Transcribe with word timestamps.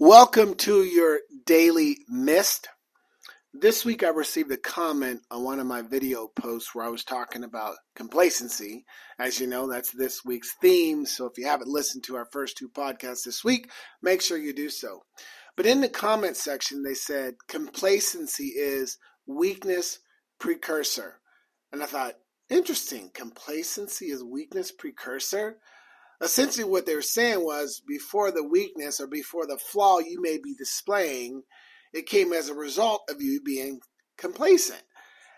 Welcome 0.00 0.54
to 0.58 0.84
your 0.84 1.18
daily 1.44 1.98
mist. 2.08 2.68
This 3.52 3.84
week 3.84 4.04
I 4.04 4.10
received 4.10 4.52
a 4.52 4.56
comment 4.56 5.22
on 5.28 5.42
one 5.42 5.58
of 5.58 5.66
my 5.66 5.82
video 5.82 6.28
posts 6.36 6.72
where 6.72 6.84
I 6.84 6.88
was 6.88 7.02
talking 7.02 7.42
about 7.42 7.74
complacency. 7.96 8.84
As 9.18 9.40
you 9.40 9.48
know, 9.48 9.66
that's 9.66 9.90
this 9.90 10.24
week's 10.24 10.54
theme. 10.62 11.04
So 11.04 11.26
if 11.26 11.36
you 11.36 11.48
haven't 11.48 11.66
listened 11.68 12.04
to 12.04 12.14
our 12.14 12.28
first 12.30 12.56
two 12.56 12.68
podcasts 12.68 13.24
this 13.24 13.42
week, 13.42 13.70
make 14.00 14.22
sure 14.22 14.38
you 14.38 14.52
do 14.52 14.70
so. 14.70 15.02
But 15.56 15.66
in 15.66 15.80
the 15.80 15.88
comment 15.88 16.36
section, 16.36 16.84
they 16.84 16.94
said 16.94 17.34
complacency 17.48 18.52
is 18.56 18.98
weakness 19.26 19.98
precursor. 20.38 21.18
And 21.72 21.82
I 21.82 21.86
thought, 21.86 22.14
interesting. 22.48 23.10
Complacency 23.14 24.06
is 24.06 24.22
weakness 24.22 24.70
precursor 24.70 25.56
essentially 26.20 26.64
what 26.64 26.86
they 26.86 26.94
were 26.94 27.02
saying 27.02 27.44
was 27.44 27.82
before 27.86 28.30
the 28.30 28.44
weakness 28.44 29.00
or 29.00 29.06
before 29.06 29.46
the 29.46 29.58
flaw 29.58 29.98
you 29.98 30.20
may 30.20 30.38
be 30.38 30.54
displaying, 30.54 31.42
it 31.92 32.06
came 32.06 32.32
as 32.32 32.48
a 32.48 32.54
result 32.54 33.02
of 33.08 33.20
you 33.20 33.40
being 33.40 33.80
complacent. 34.16 34.82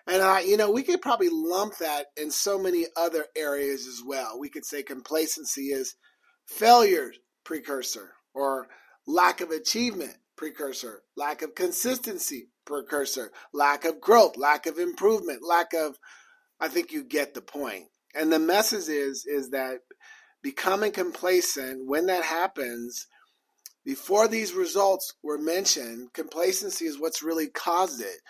And 0.06 0.22
I, 0.22 0.41
you 0.41 0.56
know, 0.56 0.70
we 0.70 0.82
could 0.82 1.02
probably 1.02 1.28
lump 1.30 1.77
that 1.78 2.06
in 2.16 2.30
so 2.30 2.58
many 2.58 2.86
other 2.96 3.27
areas 3.36 3.86
as 3.86 4.02
well. 4.05 4.41
We 4.41 4.48
could 4.48 4.64
say 4.64 4.82
complacency 4.82 5.66
is 5.66 5.95
failure 6.46 7.12
precursor 7.44 8.12
or 8.34 8.66
lack 9.06 9.41
of 9.41 9.50
achievement 9.50 10.16
precursor, 10.36 11.02
lack 11.16 11.42
of 11.42 11.55
consistency 11.55 12.48
precursor, 12.64 13.30
lack 13.52 13.84
of 13.84 14.00
growth, 14.00 14.36
lack 14.36 14.66
of 14.66 14.78
improvement, 14.78 15.42
lack 15.47 15.74
of 15.74 15.97
I 16.58 16.69
think 16.69 16.92
you 16.92 17.05
get 17.05 17.34
the 17.34 17.41
point. 17.41 17.86
And 18.14 18.33
the 18.33 18.38
message 18.38 18.88
is 18.88 19.24
is 19.27 19.50
that 19.50 19.80
becoming 20.42 20.92
complacent, 20.92 21.86
when 21.86 22.06
that 22.06 22.24
happens, 22.24 23.06
before 23.84 24.28
these 24.28 24.52
results 24.52 25.14
were 25.22 25.38
mentioned, 25.38 26.12
complacency 26.12 26.86
is 26.86 27.00
what's 27.00 27.22
really 27.22 27.48
caused 27.48 28.00
it. 28.00 28.20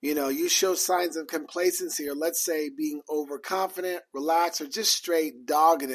You 0.00 0.14
know, 0.14 0.28
you 0.28 0.48
show 0.48 0.74
signs 0.74 1.16
of 1.16 1.26
complacency, 1.26 2.08
or 2.08 2.14
let's 2.14 2.44
say 2.44 2.70
being 2.70 3.00
overconfident, 3.10 4.02
relaxed, 4.14 4.60
or 4.60 4.66
just 4.66 4.92
straight 4.92 5.44
dogged, 5.44 5.90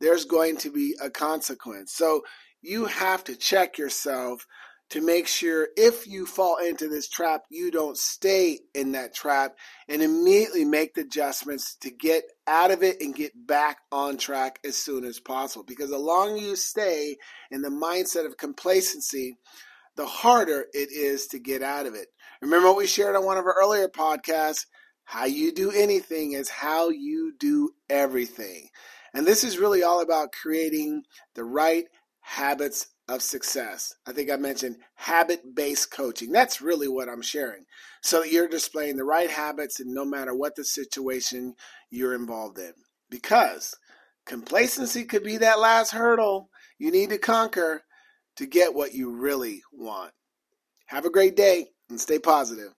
there's 0.00 0.24
going 0.24 0.56
to 0.58 0.70
be 0.70 0.94
a 1.02 1.10
consequence. 1.10 1.92
So 1.94 2.22
you 2.62 2.86
have 2.86 3.24
to 3.24 3.36
check 3.36 3.78
yourself 3.78 4.46
to 4.90 5.00
make 5.00 5.26
sure 5.26 5.68
if 5.76 6.06
you 6.06 6.26
fall 6.26 6.58
into 6.58 6.88
this 6.88 7.08
trap, 7.08 7.42
you 7.50 7.70
don't 7.70 7.96
stay 7.96 8.60
in 8.74 8.92
that 8.92 9.14
trap 9.14 9.56
and 9.88 10.00
immediately 10.00 10.64
make 10.64 10.94
the 10.94 11.00
adjustments 11.00 11.76
to 11.80 11.90
get 11.90 12.24
out 12.46 12.70
of 12.70 12.82
it 12.82 13.00
and 13.00 13.14
get 13.14 13.32
back 13.46 13.78
on 13.90 14.16
track 14.16 14.60
as 14.64 14.76
soon 14.76 15.04
as 15.04 15.18
possible. 15.18 15.64
Because 15.64 15.90
the 15.90 15.98
longer 15.98 16.36
you 16.36 16.54
stay 16.54 17.16
in 17.50 17.62
the 17.62 17.68
mindset 17.68 18.26
of 18.26 18.36
complacency, 18.36 19.36
the 19.96 20.06
harder 20.06 20.66
it 20.72 20.92
is 20.92 21.26
to 21.28 21.38
get 21.40 21.62
out 21.62 21.86
of 21.86 21.94
it. 21.94 22.06
Remember 22.40 22.68
what 22.68 22.76
we 22.76 22.86
shared 22.86 23.16
on 23.16 23.24
one 23.24 23.38
of 23.38 23.44
our 23.44 23.56
earlier 23.60 23.88
podcasts? 23.88 24.66
How 25.04 25.24
you 25.24 25.52
do 25.52 25.70
anything 25.70 26.32
is 26.32 26.48
how 26.48 26.90
you 26.90 27.32
do 27.38 27.70
everything. 27.88 28.68
And 29.14 29.26
this 29.26 29.42
is 29.42 29.58
really 29.58 29.82
all 29.82 30.00
about 30.00 30.32
creating 30.32 31.04
the 31.34 31.44
right 31.44 31.86
habits 32.26 32.88
of 33.08 33.22
success. 33.22 33.94
I 34.04 34.12
think 34.12 34.32
I 34.32 34.36
mentioned 34.36 34.78
habit 34.96 35.54
based 35.54 35.92
coaching. 35.92 36.32
That's 36.32 36.60
really 36.60 36.88
what 36.88 37.08
I'm 37.08 37.22
sharing. 37.22 37.64
So 38.02 38.24
you're 38.24 38.48
displaying 38.48 38.96
the 38.96 39.04
right 39.04 39.30
habits 39.30 39.78
and 39.78 39.94
no 39.94 40.04
matter 40.04 40.34
what 40.34 40.56
the 40.56 40.64
situation 40.64 41.54
you're 41.88 42.14
involved 42.14 42.58
in. 42.58 42.72
Because 43.08 43.76
complacency 44.26 45.04
could 45.04 45.22
be 45.22 45.36
that 45.36 45.60
last 45.60 45.92
hurdle 45.92 46.50
you 46.78 46.90
need 46.90 47.10
to 47.10 47.18
conquer 47.18 47.82
to 48.36 48.46
get 48.46 48.74
what 48.74 48.92
you 48.92 49.12
really 49.12 49.62
want. 49.72 50.10
Have 50.86 51.04
a 51.04 51.10
great 51.10 51.36
day 51.36 51.68
and 51.88 52.00
stay 52.00 52.18
positive. 52.18 52.72